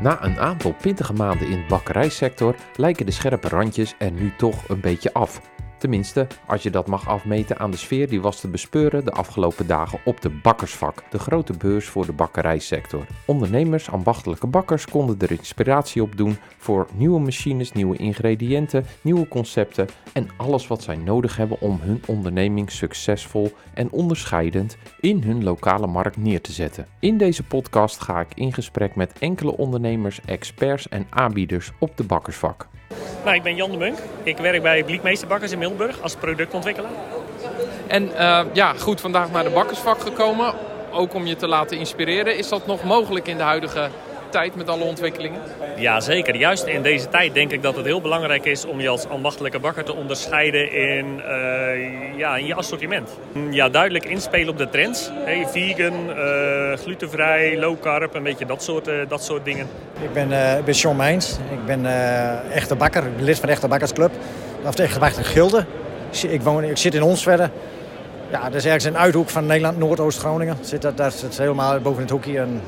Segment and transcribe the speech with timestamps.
[0.00, 4.68] Na een aantal pittige maanden in de bakkerijsector lijken de scherpe randjes er nu toch
[4.68, 5.40] een beetje af.
[5.84, 9.66] Tenminste, als je dat mag afmeten aan de sfeer die was te bespeuren de afgelopen
[9.66, 13.06] dagen op de Bakkersvak, de grote beurs voor de bakkerijsector.
[13.26, 19.88] Ondernemers, ambachtelijke bakkers konden er inspiratie op doen voor nieuwe machines, nieuwe ingrediënten, nieuwe concepten
[20.12, 25.86] en alles wat zij nodig hebben om hun onderneming succesvol en onderscheidend in hun lokale
[25.86, 26.86] markt neer te zetten.
[26.98, 32.04] In deze podcast ga ik in gesprek met enkele ondernemers, experts en aanbieders op de
[32.04, 32.68] Bakkersvak.
[33.24, 33.98] Nou, ik ben Jan de Munk.
[34.22, 36.90] Ik werk bij Bliekmeesterbakkers in Middelburg als productontwikkelaar.
[37.86, 40.54] En eh, ja, goed, vandaag naar de bakkersvak gekomen.
[40.92, 42.36] Ook om je te laten inspireren.
[42.38, 43.88] Is dat nog mogelijk in de huidige
[44.34, 45.40] tijd met alle ontwikkelingen?
[45.76, 46.36] Ja, zeker.
[46.36, 49.58] Juist in deze tijd denk ik dat het heel belangrijk is om je als ambachtelijke
[49.58, 53.10] bakker te onderscheiden in, uh, ja, in je assortiment.
[53.50, 55.10] Ja, duidelijk inspelen op de trends.
[55.12, 59.66] Hey, vegan, uh, glutenvrij, low carb, een beetje dat soort, uh, dat soort dingen.
[60.00, 61.38] Ik ben, ik ben Sean Meijns.
[61.50, 61.86] Ik ben
[62.52, 63.04] echte bakker.
[63.04, 64.10] Ik ben lid van de Echte Bakkersclub.
[64.64, 65.64] Of de Echte Bakker Gilde.
[66.28, 67.50] Ik, woon, ik zit in Onsverre.
[68.30, 70.56] Ja, dat is ergens een uithoek van Nederland, Noordoost-Groningen.
[70.60, 72.38] Zit dat, daar zit helemaal boven het hoekje.
[72.38, 72.60] En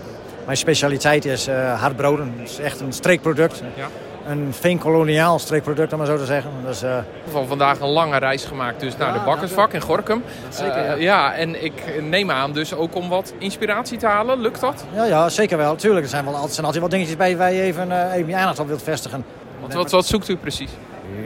[0.46, 2.34] mijn specialiteit is uh, hardbroden.
[2.38, 3.62] Het is echt een streekproduct.
[3.76, 3.88] Ja.
[4.28, 6.50] Een veenkoloniaal streekproduct, om maar zo te zeggen.
[6.66, 6.96] Dus, uh...
[7.30, 10.22] Van vandaag een lange reis gemaakt dus naar de bakkersvak in Gorkum.
[10.48, 10.96] Zeker, ja.
[10.96, 11.34] Uh, ja.
[11.34, 11.72] en ik
[12.02, 14.40] neem aan dus ook om wat inspiratie te halen.
[14.40, 14.84] Lukt dat?
[14.94, 15.76] Ja, ja zeker wel.
[15.76, 18.28] Tuurlijk, er zijn, wel, er zijn altijd wat dingetjes bij waar je even, uh, even
[18.28, 19.24] je aandacht op wilt vestigen.
[19.60, 20.70] Wat, wat, wat zoekt u precies?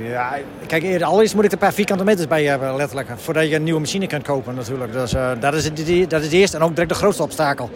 [0.03, 3.09] Ja, kijk, eerder, allereerst moet ik er een paar vierkante meters bij hebben, letterlijk.
[3.17, 4.93] Voordat je een nieuwe machine kunt kopen natuurlijk.
[4.93, 7.71] Dus dat, is de, dat is de eerste en ook direct de grootste obstakel.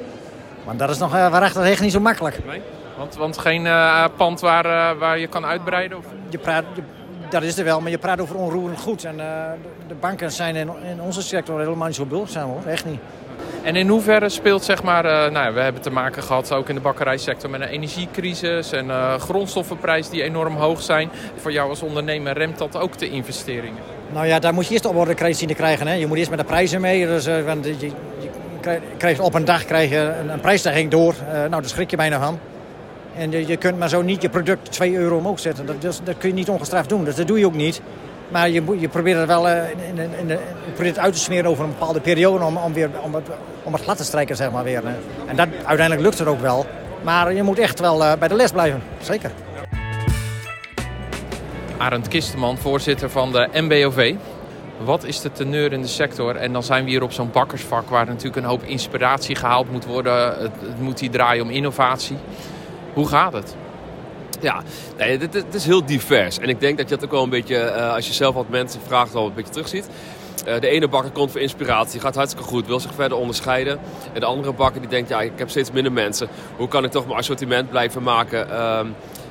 [0.65, 2.45] Maar dat is nog uh, waarachtig echt niet zo makkelijk.
[2.47, 2.61] Nee?
[2.99, 5.99] Want, want geen uh, pand waar, uh, waar je kan uitbreiden?
[5.99, 6.05] Of?
[6.29, 6.83] Je praat, je,
[7.31, 9.05] dat is er wel, maar je praat over onroerend goed.
[9.05, 9.53] En de,
[9.89, 13.01] de, banken zijn in, in, onze sector helemaal niet zo behulpzaam hoor, echt niet.
[13.63, 16.81] En in hoeverre speelt, zeg maar, nou, we hebben te maken gehad ook in de
[16.81, 21.11] bakkerijsector met een energiecrisis en grondstoffenprijzen die enorm hoog zijn.
[21.37, 23.83] Voor jou als ondernemer remt dat ook de investeringen?
[24.13, 25.87] Nou ja, daar moet je eerst op orde zien te krijgen.
[25.87, 25.95] Hè.
[25.95, 27.07] Je moet eerst met de prijzen mee.
[27.07, 27.91] Dus, want je,
[28.65, 31.15] je, krijgt op een dag krijg je een, een prijsstijging door.
[31.23, 32.39] Uh, nou, daar schrik je bijna van.
[33.17, 35.67] En je, je, kunt maar zo niet je product 2 euro omhoog zetten.
[35.67, 37.05] Dat, dat, kun je niet ongestraft doen.
[37.05, 37.81] Dus dat doe je ook niet.
[38.29, 40.39] Maar je, je probeert het wel uh, in, in, in,
[40.75, 42.45] probeert het uit te smeren over een bepaalde periode...
[42.45, 43.29] om, om, weer, om, het,
[43.63, 44.83] om het glad te strijken, zeg maar, weer.
[44.85, 44.95] Hè.
[45.27, 46.67] En dat, uiteindelijk lukt het ook wel.
[47.03, 48.83] Maar je moet echt wel bij de les blijven.
[49.01, 49.31] Zeker.
[51.77, 54.15] Arend Kisteman, voorzitter van de MBOV.
[54.85, 56.37] Wat is de teneur in de sector?
[56.37, 59.85] En dan zijn we hier op zo'n bakkersvak waar natuurlijk een hoop inspiratie gehaald moet
[59.85, 60.27] worden.
[60.27, 62.17] Het, het moet hier draaien om innovatie.
[62.93, 63.57] Hoe gaat het?
[64.41, 64.63] Ja,
[64.97, 66.39] nee, het, het, is heel divers.
[66.39, 68.49] En ik denk dat je dat ook wel een beetje, uh, als je zelf wat
[68.49, 69.89] mensen vraagt, wel een beetje terugziet.
[70.47, 73.79] Uh, de ene bakker komt voor inspiratie, gaat hartstikke goed, wil zich verder onderscheiden.
[74.13, 76.29] En de andere bakker die denkt, ja, ik heb steeds minder mensen.
[76.57, 78.47] Hoe kan ik toch mijn assortiment blijven maken?
[78.51, 78.81] Uh,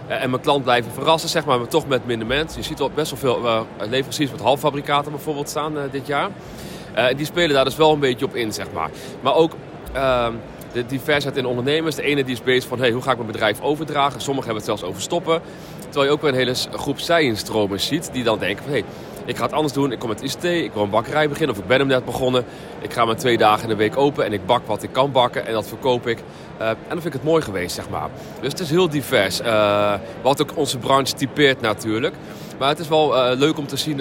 [0.08, 2.60] en mijn klant blijven verrassen, zeg maar, maar toch met minder mensen.
[2.60, 6.30] Je ziet wel best wel veel uh, leveranciers met halffabrikaten bijvoorbeeld staan uh, dit jaar.
[7.16, 8.90] Die spelen daar dus wel een beetje op in, zeg maar.
[9.22, 9.52] Maar ook
[9.94, 10.34] ehm,
[10.74, 11.96] de diversiteit in ondernemers.
[11.96, 14.22] De ene die is bezig van, hey, hoe ga ik mijn bedrijf overdragen?
[14.22, 15.42] Sommigen hebben het zelfs over stoppen.
[15.80, 18.74] Terwijl je ook weer een hele groep zij-instromers ziet die dan denken van...
[18.74, 18.84] Hey,
[19.26, 19.92] ik ga het anders doen.
[19.92, 22.46] Ik kom met ICT, ik wil een bakkerij beginnen of ik ben hem net begonnen.
[22.82, 25.12] Ik ga mijn twee dagen in de week open en ik bak wat ik kan
[25.12, 26.18] bakken en dat verkoop ik.
[26.62, 28.10] Uh, en dan vind ik het mooi geweest, zeg maar.
[28.42, 29.42] Dus het is heel divers.
[29.42, 32.16] Uh, wat ook onze branche typeert natuurlijk.
[32.60, 33.98] Maar het is wel uh, leuk om te zien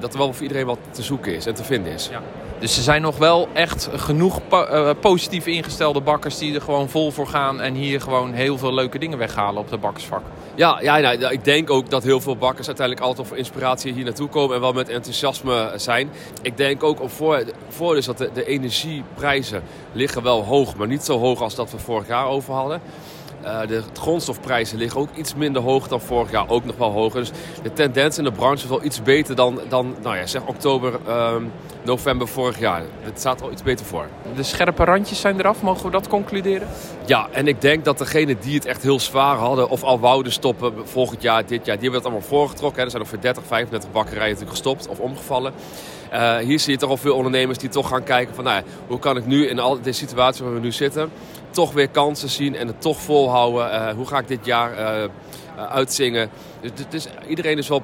[0.00, 2.08] dat er wel voor iedereen wat te zoeken is en te vinden is.
[2.10, 2.22] Ja.
[2.58, 7.10] Dus er zijn nog wel echt genoeg po positief ingestelde bakkers die er gewoon vol
[7.10, 10.22] voor gaan en hier gewoon heel veel leuke dingen weghalen op de bakkersvak.
[10.54, 14.04] Ja, ja nou, ik denk ook dat heel veel bakkers uiteindelijk altijd voor inspiratie hier
[14.04, 16.10] naartoe komen en wel met enthousiasme zijn.
[16.42, 19.62] Ik denk ook op voor, voor dus dat de, de energieprijzen
[19.92, 22.80] liggen wel hoog, maar niet zo hoog als dat we vorig jaar over hadden.
[23.46, 27.20] Uh, de grondstofprijzen liggen ook iets minder hoog dan vorig jaar, ook nog wel hoger.
[27.20, 27.30] Dus
[27.62, 30.92] de tendens in de branche is wel iets beter dan, dan nou ja, zeg oktober,
[31.08, 31.34] uh,
[31.82, 32.82] november vorig jaar.
[33.00, 34.06] Het staat al iets beter voor.
[34.36, 36.68] De scherpe randjes zijn eraf, mogen we dat concluderen?
[37.04, 40.32] Ja, en ik denk dat degenen die het echt heel zwaar hadden of al wouden
[40.32, 42.78] stoppen volgend jaar, dit jaar, die hebben het allemaal voorgetrokken.
[42.78, 42.84] Hè.
[42.84, 45.52] Er zijn voor 30, 35 bakkerijen natuurlijk gestopt of omgevallen.
[46.12, 48.62] Uh, hier zie je toch al veel ondernemers die toch gaan kijken van nou ja,
[48.86, 51.10] hoe kan ik nu in al deze situatie waar we nu zitten
[51.56, 53.72] toch weer kansen zien en het toch volhouden.
[53.72, 55.10] Uh, hoe ga ik dit jaar uh,
[55.68, 56.30] uitzingen?
[56.60, 57.82] Dus, dus, iedereen is wel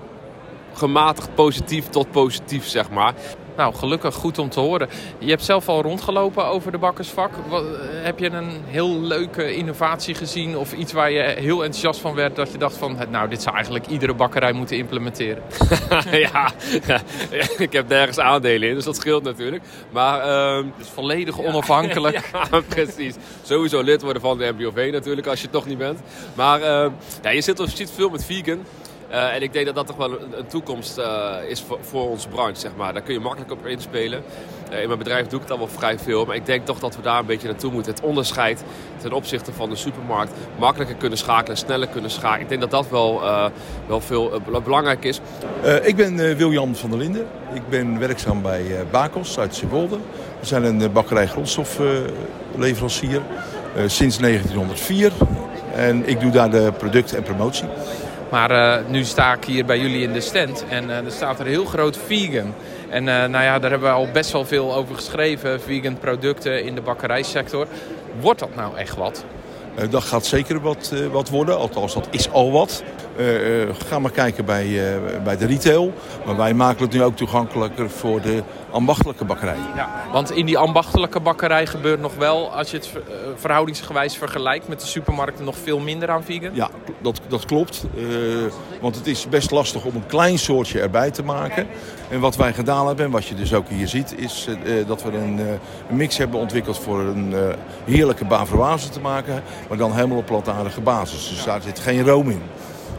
[0.73, 3.15] gematigd positief tot positief, zeg maar.
[3.56, 4.88] Nou, gelukkig goed om te horen.
[5.19, 7.31] Je hebt zelf al rondgelopen over de bakkersvak.
[7.49, 7.64] Wat,
[8.02, 12.37] heb je een heel leuke innovatie gezien of iets waar je heel enthousiast van werd
[12.37, 15.43] dat je dacht van, nou, dit zou eigenlijk iedere bakkerij moeten implementeren?
[16.10, 16.52] ja,
[17.58, 19.62] ik heb nergens aandelen in, dus dat scheelt natuurlijk.
[19.90, 20.72] Maar, um...
[20.78, 22.31] Dus volledig onafhankelijk.
[22.50, 23.14] ja, precies.
[23.43, 26.00] Sowieso lid worden van de MBOV natuurlijk, als je het toch niet bent.
[26.34, 26.87] Maar uh,
[27.22, 28.64] ja, je, zit, je ziet veel met vegan.
[29.12, 32.61] Uh, en ik denk dat dat toch wel een, toekomst uh, is voor, onze branche,
[32.61, 32.93] zeg maar.
[32.93, 34.23] Daar kun je makkelijk op inspelen.
[34.73, 36.25] Uh, in mijn bedrijf doe ik al wel vrij veel.
[36.25, 37.93] Maar ik denk toch dat we daar een beetje naartoe moeten.
[37.94, 38.64] Het onderscheid
[39.00, 40.32] ten opzichte van de supermarkt.
[40.59, 42.41] Makkelijker kunnen schakelen, sneller kunnen schakelen.
[42.41, 43.23] Ik denk dat dat wel,
[43.87, 45.20] wel veel belangrijk is.
[45.82, 47.26] ik ben Wiljan van der Linden.
[47.55, 49.97] Ik ben werkzaam bij Bakos uit Zeewolde.
[50.41, 53.20] We zijn een bakkerij grondstofleverancier
[53.87, 55.12] sinds 1904.
[55.75, 57.69] En ik doe daar de product- en promotie.
[58.32, 61.40] Maar uh, nu sta ik hier bij jullie in de stand en uh, er staat
[61.40, 62.55] er heel groot vegan.
[62.88, 65.61] En uh, nou ja, daar hebben we al best wel veel over geschreven.
[65.61, 67.67] Vegan producten in de bakkerijsector.
[68.20, 69.25] Wordt dat nou echt wat?
[69.90, 72.82] dat gaat zeker wat, wat worden, althans dat is al wat.
[73.88, 74.81] ga maar kijken bij,
[75.25, 75.93] bij de retail.
[76.26, 78.43] Maar wij maken het nu ook toegankelijker voor de
[78.73, 79.57] ambachtelijke bakkerij.
[79.77, 82.91] Ja, want in die ambachtelijke bakkerij gebeurt nog wel, als je het
[83.37, 86.55] verhoudingsgewijs vergelijkt met de supermarkten, nog veel minder aan vegan?
[86.55, 86.71] Ja,
[87.01, 87.85] dat, dat klopt.
[87.95, 88.05] Uh,
[88.81, 91.67] want het is best lastig om een klein soortje erbij te maken.
[92.11, 95.03] En wat wij gedaan hebben, en wat je dus ook hier ziet, is uh, dat
[95.03, 95.51] we een, uh,
[95.89, 97.35] een, mix hebben ontwikkeld voor een
[97.85, 99.43] heerlijke bavaroise te maken.
[99.69, 101.29] Maar dan helemaal op plantaardige basis.
[101.29, 102.43] Dus daar zit geen room in.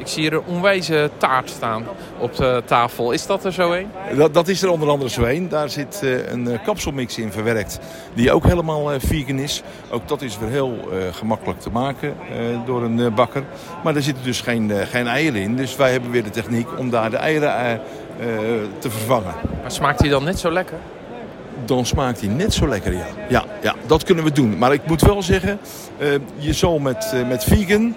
[0.03, 1.85] Ik zie hier een onwijze taart staan
[2.19, 3.11] op de tafel.
[3.11, 3.87] Is dat er zo een?
[4.17, 5.49] Dat, dat is er onder andere zo een.
[5.49, 7.79] Daar zit uh, een uh, kapselmix in verwerkt
[8.13, 9.63] die ook helemaal uh, vegan is.
[9.89, 10.77] Ook dat is weer heel
[11.11, 12.15] gemakkelijk te maken
[12.65, 13.43] door een bakker.
[13.83, 15.55] Maar er zitten dus geen, geen eieren in.
[15.55, 17.81] Dus wij hebben weer de techniek om daar de eieren
[18.79, 19.33] te vervangen.
[19.61, 20.77] Maar smaakt hij dan net zo lekker?
[21.65, 23.05] dan smaakt hij net zo lekker, ja.
[23.29, 24.57] Ja, ja dat kunnen we doen.
[24.57, 25.59] Maar ik moet wel zeggen,
[26.37, 27.95] je zal met, met vegan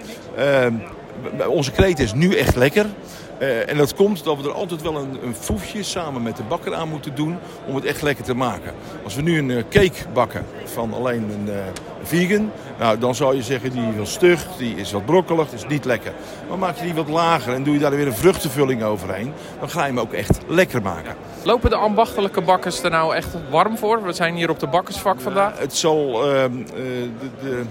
[1.47, 2.85] onze kreet is nu echt lekker.
[3.39, 6.43] Uh, en dat komt dat we er altijd wel een, een foefje samen met de
[6.43, 7.37] bakker aan moeten doen
[7.67, 8.73] om het echt lekker te maken.
[9.03, 11.55] Als we nu een uh, cake bakken van alleen een uh,
[12.03, 15.67] vegan, nou, dan zou je zeggen die is wat stug, die is wat brokkelig, is
[15.67, 16.11] niet lekker.
[16.49, 19.69] Maar maak je die wat lager en doe je daar weer een vruchtenvulling overheen, dan
[19.69, 21.15] ga je hem ook echt lekker maken.
[21.43, 24.03] Lopen de ambachtelijke bakkers er nou echt warm voor?
[24.03, 25.59] We zijn hier op de bakkersvak vandaag.
[25.59, 27.09] het zal ehm, de,
[27.41, 27.63] de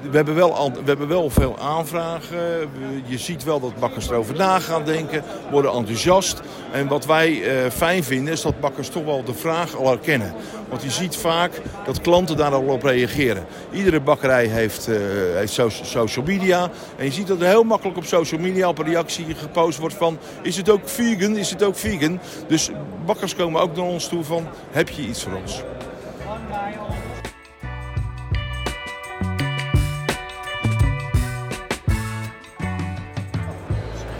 [0.00, 2.68] we hebben, wel, we hebben wel veel aanvragen.
[3.04, 6.40] Je ziet wel dat bakkers erover na gaan denken, worden enthousiast.
[6.72, 10.34] En wat wij eh, fijn vinden is dat bakkers toch wel de vraag al herkennen.
[10.68, 13.46] Want je ziet vaak dat klanten daar al op reageren.
[13.72, 14.96] Iedere bakkerij heeft, uh,
[15.34, 16.70] heeft social media.
[16.96, 19.94] En je ziet dat er heel makkelijk op social media op een reactie gepost wordt
[19.94, 20.18] van...
[20.42, 21.36] is het ook vegan?
[21.36, 22.20] Is het ook vegan?
[22.46, 22.70] Dus
[23.06, 25.62] bakkers komen ook naar ons toe van heb je iets voor ons?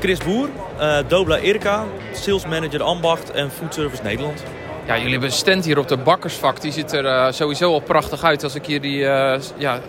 [0.00, 0.48] Chris Boer,
[0.78, 4.42] uh, Dobla Erika, Sales Manager Ambacht en Food Service Nederland.
[4.86, 6.60] Ja, jullie hebben een stand hier op de bakkersvak.
[6.60, 8.42] Die ziet er uh, sowieso al prachtig uit.
[8.42, 9.80] Als ik hier die, uh, ja,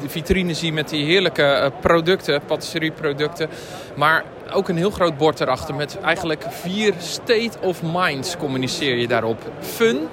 [0.00, 3.48] de vitrine zie met die heerlijke producten, patisserieproducten.
[3.96, 9.08] Maar ook een heel groot bord erachter met eigenlijk vier state of minds communiceer je
[9.08, 9.42] daarop.
[9.60, 10.08] Fun,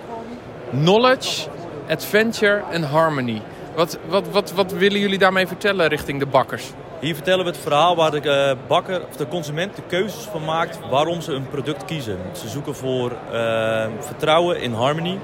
[0.69, 1.47] knowledge,
[1.89, 3.41] adventure en harmony.
[3.75, 6.71] Wat, wat, wat, wat willen jullie daarmee vertellen richting de bakkers?
[7.01, 10.45] Hier vertellen we het verhaal waar de uh, bakker of de consument de keuzes van
[10.45, 12.17] maakt waarom ze een product kiezen.
[12.31, 15.19] Ze zoeken voor uh, vertrouwen in harmony.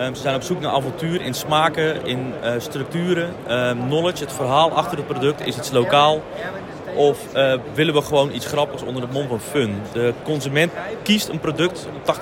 [0.00, 4.32] Um, ze zijn op zoek naar avontuur in smaken, in uh, structuren, um, knowledge, het
[4.32, 5.46] verhaal achter het product.
[5.46, 6.22] Is het lokaal?
[6.94, 9.80] Of uh, willen we gewoon iets grappigs onder het mom van fun?
[9.92, 10.72] De consument
[11.02, 12.16] kiest een product op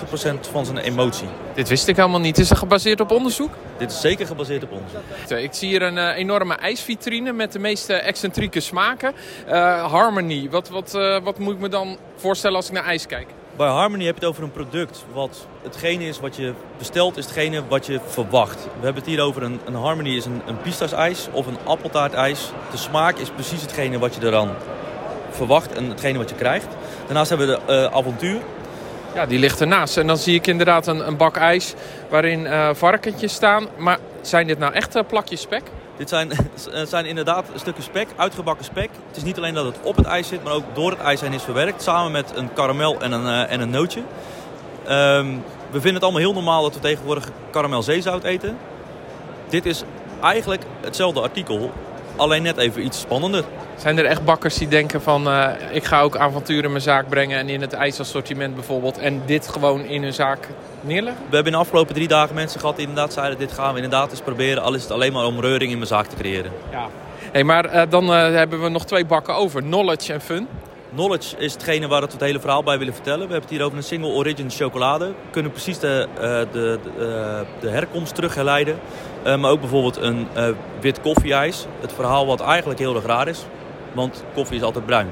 [0.46, 1.28] 80% van zijn emotie.
[1.54, 2.38] Dit wist ik helemaal niet.
[2.38, 3.50] Is dat gebaseerd op onderzoek?
[3.76, 5.38] Dit is zeker gebaseerd op onderzoek.
[5.38, 9.12] Ik zie hier een uh, enorme ijsvitrine met de meest excentrieke smaken.
[9.48, 13.26] Uh, Harmony, wat, wat, wat moet ik me dan voorstellen als ik naar ijs kijk?
[13.62, 15.04] Bij Harmony heb je het over een product.
[15.12, 18.64] Wat hetgene is wat je bestelt, is hetgene wat je verwacht.
[18.64, 22.50] We hebben het hier over een, een Harmony is een, een pistasijs of een appeltaartijs.
[22.70, 24.50] De smaak is precies hetgene wat je eraan
[25.30, 26.66] verwacht en hetgene wat je krijgt.
[27.04, 28.40] Daarnaast hebben we de uh, avontuur.
[29.14, 29.96] Ja, die ligt ernaast.
[29.96, 31.74] En dan zie ik inderdaad een, een bak ijs
[32.08, 33.66] waarin uh, varkentjes staan.
[33.76, 35.62] Maar zijn dit nou echt uh, plakjes spek?
[36.02, 36.30] Dit zijn,
[36.88, 38.90] zijn inderdaad stukken spek, uitgebakken spek.
[39.08, 41.20] Het is niet alleen dat het op het ijs zit, maar ook door het ijs
[41.20, 41.82] heen is verwerkt.
[41.82, 44.00] Samen met een karamel en een, uh, en een nootje.
[44.00, 48.58] Um, we vinden het allemaal heel normaal dat we tegenwoordig karamelzeezout eten.
[49.48, 49.82] Dit is
[50.22, 51.72] eigenlijk hetzelfde artikel,
[52.16, 53.44] alleen net even iets spannender.
[53.76, 57.08] Zijn er echt bakkers die denken van uh, ik ga ook avonturen in mijn zaak
[57.08, 60.48] brengen en in het ijsassortiment bijvoorbeeld en dit gewoon in hun zaak
[60.80, 61.22] neerleggen?
[61.28, 63.80] We hebben in de afgelopen drie dagen mensen gehad die inderdaad zeiden dit gaan we
[63.80, 66.52] inderdaad eens proberen, al is het alleen maar om reuring in mijn zaak te creëren.
[66.70, 66.88] Ja.
[67.32, 70.48] Hey, maar uh, dan uh, hebben we nog twee bakken over, knowledge en fun.
[70.94, 73.26] Knowledge is hetgene waar we het hele verhaal bij willen vertellen.
[73.26, 75.06] We hebben het hier over een single origin chocolade.
[75.06, 78.78] We kunnen precies de, de, de, de herkomst teruggeleiden.
[79.24, 80.26] maar ook bijvoorbeeld een
[80.80, 81.66] wit koffieijs.
[81.80, 83.44] Het verhaal wat eigenlijk heel erg raar is
[83.92, 85.08] want koffie is altijd bruin.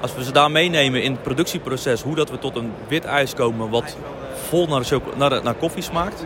[0.00, 3.34] Als we ze daar meenemen in het productieproces, hoe dat we tot een wit ijs
[3.34, 3.96] komen wat
[4.48, 4.84] vol naar,
[5.16, 6.24] naar, naar koffie smaakt,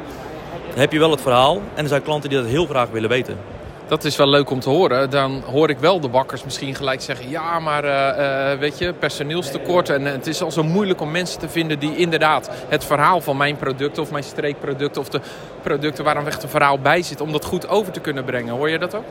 [0.70, 1.60] dan heb je wel het verhaal.
[1.74, 3.38] En er zijn klanten die dat heel graag willen weten.
[3.86, 5.10] Dat is wel leuk om te horen.
[5.10, 7.30] Dan hoor ik wel de bakkers misschien gelijk zeggen...
[7.30, 9.88] ja, maar uh, uh, weet je, personeelstekort.
[9.88, 12.50] En het is al zo moeilijk om mensen te vinden die inderdaad...
[12.68, 14.96] het verhaal van mijn product of mijn streekproduct...
[14.96, 15.20] of de
[15.62, 17.20] producten waar een echt een verhaal bij zit...
[17.20, 18.54] om dat goed over te kunnen brengen.
[18.54, 19.04] Hoor je dat ook?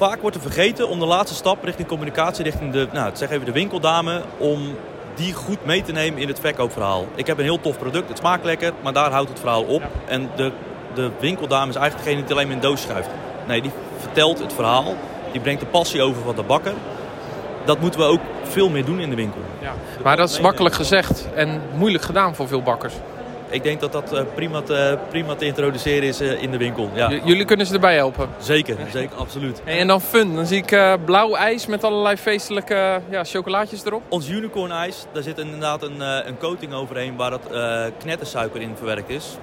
[0.00, 3.44] Vaak wordt er vergeten om de laatste stap richting communicatie, richting de, nou, zeg even
[3.44, 4.76] de winkeldame, om
[5.14, 7.06] die goed mee te nemen in het verkoopverhaal.
[7.14, 9.82] Ik heb een heel tof product, het smaakt lekker, maar daar houdt het verhaal op.
[10.06, 10.52] En de,
[10.94, 13.08] de winkeldame is eigenlijk degene die het alleen maar in doos schuift.
[13.46, 14.94] Nee, die vertelt het verhaal,
[15.32, 16.74] die brengt de passie over van de bakker.
[17.64, 19.40] Dat moeten we ook veel meer doen in de winkel.
[19.60, 19.72] Ja.
[20.02, 22.94] Maar dat is makkelijk gezegd en moeilijk gedaan voor veel bakkers
[23.50, 26.90] ik denk dat dat eh, prima te, prima te introduceren is eh, in de winkel.
[26.94, 27.10] Ja.
[27.24, 28.28] jullie kunnen ze erbij helpen?
[28.38, 29.62] Zeker, zeker absoluut.
[29.64, 34.02] En dan fun, dan zie ik uh, blauw ijs met allerlei feestelijke ja, chocolaatjes erop.
[34.08, 37.48] Ons unicorn ijs, daar zit inderdaad een, een coating overheen waar het
[37.98, 39.36] knettersuiker in verwerkt is.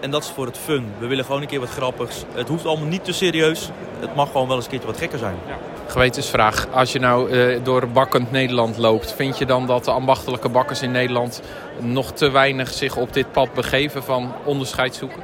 [0.00, 0.92] En dat is voor het fun.
[0.98, 2.24] We willen gewoon een keer wat grappigs.
[2.34, 3.70] Het hoeft allemaal niet te serieus.
[4.00, 5.36] Het mag gewoon wel eens een keertje wat gekker zijn.
[5.46, 5.56] Ja.
[5.92, 6.66] Gewetensvraag.
[6.70, 9.12] Als je nou uh, door bakkend Nederland loopt...
[9.12, 11.42] vind je dan dat de ambachtelijke bakkers in Nederland...
[11.78, 15.22] nog te weinig zich op dit pad begeven van onderscheid zoeken?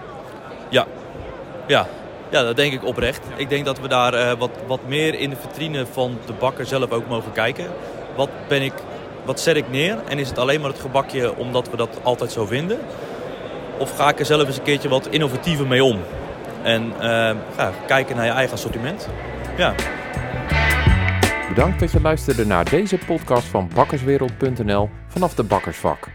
[0.68, 0.86] Ja.
[1.66, 1.86] Ja,
[2.30, 3.26] ja, dat denk ik oprecht.
[3.36, 6.66] Ik denk dat we daar uh, wat, wat meer in de vitrine van de bakker
[6.66, 7.66] zelf ook mogen kijken.
[8.16, 8.72] Wat, ben ik,
[9.24, 9.98] wat zet ik neer?
[10.08, 12.78] En is het alleen maar het gebakje omdat we dat altijd zo vinden?
[13.78, 16.00] Of ga ik er zelf eens een keertje wat innovatiever mee om?
[16.62, 17.00] En uh,
[17.56, 19.08] ja, kijken naar je eigen assortiment.
[19.56, 19.74] Ja.
[21.48, 26.08] Bedankt dat je luisterde naar deze podcast van bakkerswereld.nl vanaf de bakkersvak.